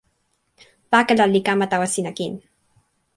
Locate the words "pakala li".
0.91-1.39